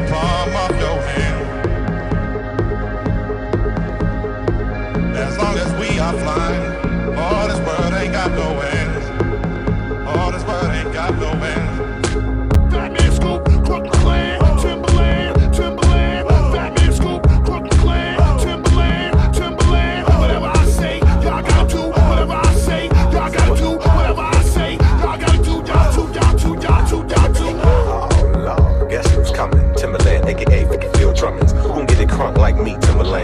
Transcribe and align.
palm 0.00 0.52
my 0.52 0.65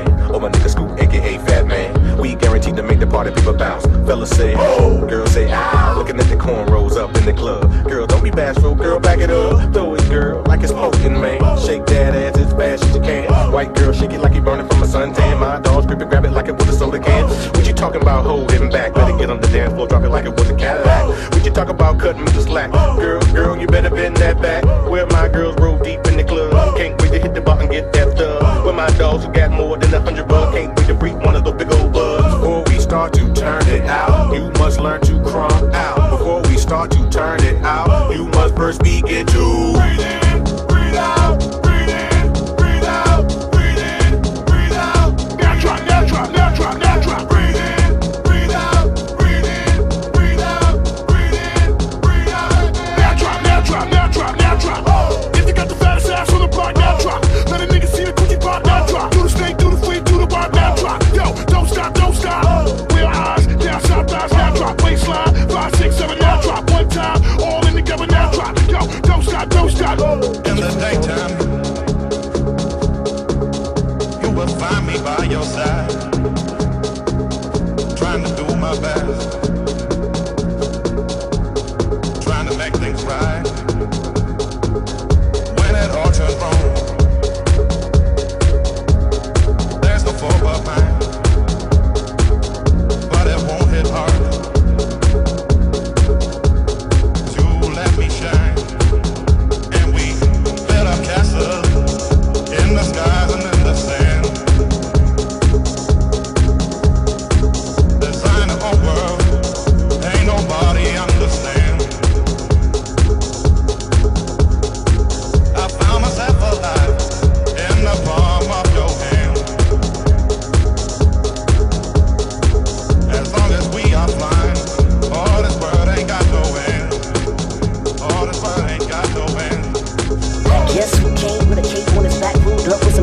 Oh, 0.00 0.41
my 0.41 0.48
nigga 0.48 0.70
Scoop, 0.70 0.98
aka 0.98 1.38
Fat 1.38 1.66
Man. 1.66 2.19
We 2.19 2.34
guaranteed 2.34 2.76
to 2.76 2.82
make 2.82 3.00
the 3.00 3.06
party 3.06 3.30
people 3.32 3.54
bounce. 3.54 3.84
Fellas 4.06 4.30
say, 4.30 4.54
oh, 4.56 5.06
girls 5.06 5.32
say, 5.32 5.50
ow. 5.50 5.94
Looking 5.97 6.19
at 6.19 6.26
the 6.26 6.36
cornrows 6.36 6.97
up 6.97 7.16
in 7.16 7.25
the 7.25 7.32
club. 7.32 7.62
Girl, 7.88 8.06
don't 8.06 8.22
be 8.22 8.31
bashful, 8.31 8.75
girl, 8.75 8.98
back 8.98 9.19
it 9.19 9.31
up. 9.31 9.72
Throw 9.72 9.94
it, 9.94 10.08
girl, 10.08 10.42
like 10.47 10.62
it's 10.62 10.72
poking, 10.72 11.20
man. 11.20 11.41
Shake 11.58 11.86
that 11.86 12.14
ass 12.14 12.38
as 12.38 12.52
fast 12.52 12.84
as 12.84 12.94
you 12.94 13.00
can. 13.00 13.52
White 13.52 13.75
girl, 13.75 13.92
shake 13.92 14.12
it 14.12 14.20
like 14.20 14.34
you 14.34 14.41
burning 14.41 14.69
from 14.69 14.82
a 14.82 14.86
suntan. 14.86 15.41
My 15.41 15.60
dog's 15.60 15.86
creeping, 15.86 16.08
grab 16.08 16.25
it 16.25 16.31
like 16.31 16.48
it 16.48 16.56
was 16.56 16.69
a 16.69 16.72
soda 16.72 16.98
can. 16.98 17.28
What 17.28 17.66
you 17.66 17.72
talking 17.72 18.00
about 18.02 18.25
holding 18.25 18.70
back? 18.70 18.94
Better 18.94 19.16
get 19.19 19.31
on 19.31 19.41
the 19.41 19.48
dance 19.48 19.72
floor, 19.72 19.88
drop 19.88 20.04
it 20.04 20.10
like 20.10 20.25
it 20.25 20.34
was 20.36 20.48
a 20.48 20.54
Cadillac. 20.54 21.08
What 21.32 21.44
you 21.44 21.50
talk 21.50 21.69
about 21.69 21.98
cutting 21.98 22.25
me 22.25 22.31
the 22.32 22.42
slack? 22.42 22.70
Girl, 22.72 23.20
girl, 23.32 23.56
you 23.58 23.66
better 23.66 23.90
bend 23.90 24.16
that 24.19 24.40
back. 24.40 24.64
Where 24.88 25.06
my 25.06 25.28
girls 25.28 25.56
roll 25.56 25.78
deep 25.78 26.06
in 26.06 26.16
the 26.16 26.25
club. 26.25 26.76
Can't 26.76 27.00
wait 27.00 27.12
to 27.12 27.19
hit 27.19 27.34
the 27.34 27.40
button, 27.40 27.69
get 27.70 27.93
that 27.93 28.16
thug. 28.16 28.64
Where 28.64 28.75
my 28.75 28.88
dogs 28.99 29.25
who 29.25 29.32
got 29.32 29.50
more 29.50 29.71
You 34.32 34.50
must 34.52 34.81
learn 34.81 35.00
to 35.02 35.23
crumb 35.23 35.75
out 35.75 36.11
before 36.11 36.40
we 36.43 36.56
start 36.56 36.90
to 36.93 37.11
turn 37.11 37.43
it 37.43 37.62
out. 37.62 38.14
You 38.14 38.26
must 38.29 38.56
first 38.56 38.82
begin 38.82 39.26
to. 39.26 39.91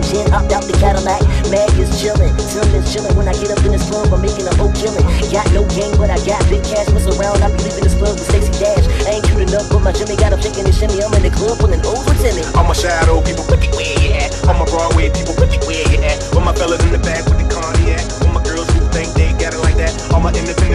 Again, 0.10 0.30
hopped 0.34 0.52
out 0.52 0.66
the 0.66 0.74
Cadillac. 0.82 1.22
Mag 1.54 1.70
is 1.78 1.90
chillin', 2.02 2.34
Tim 2.50 2.66
is 2.74 2.86
chillin'. 2.90 3.14
When 3.16 3.30
I 3.30 3.34
get 3.38 3.54
up 3.54 3.62
in 3.66 3.72
this 3.72 3.86
club, 3.86 4.10
I'm 4.10 4.22
making 4.22 4.46
a 4.50 4.54
whole 4.58 4.74
killin'. 4.74 5.06
Got 5.30 5.46
no 5.54 5.62
game, 5.70 5.94
but 5.98 6.10
I 6.10 6.18
got 6.26 6.42
big 6.50 6.66
cash. 6.66 6.90
Mess 6.90 7.06
around, 7.06 7.42
I 7.46 7.54
be 7.54 7.62
leaving 7.62 7.86
this 7.86 7.96
club 7.96 8.18
with 8.18 8.26
Stacey 8.26 8.54
Dash. 8.58 8.86
I 9.06 9.22
ain't 9.22 9.26
cute 9.26 9.46
enough, 9.46 9.70
but 9.70 9.86
my 9.86 9.94
Jimmy 9.94 10.18
got 10.18 10.34
him 10.34 10.42
shaking 10.42 10.66
and 10.66 10.74
shimmy. 10.74 10.98
I'm 11.06 11.14
in 11.14 11.24
the 11.24 11.34
club 11.34 11.62
pulling 11.62 11.82
with 11.82 12.20
Timmy. 12.22 12.44
All 12.58 12.66
my 12.66 12.74
shadow 12.74 13.22
people, 13.22 13.46
where 13.46 13.62
you 13.62 14.18
at? 14.18 14.34
All 14.50 14.58
my 14.58 14.66
Broadway 14.66 15.14
people, 15.14 15.38
where 15.38 15.50
you 15.50 16.02
at? 16.02 16.18
With 16.34 16.44
my 16.44 16.54
fellas 16.58 16.82
in 16.82 16.92
the 16.92 17.02
back 17.02 17.26
with 17.30 17.38
the 17.38 17.46
Pontiac. 17.54 18.02
All 18.26 18.34
my 18.34 18.42
girls 18.42 18.68
who 18.74 18.82
think 18.90 19.14
they 19.14 19.30
got 19.38 19.54
it 19.54 19.62
like 19.62 19.78
that. 19.78 19.94
All 20.10 20.22
my 20.22 20.34
independent 20.34 20.69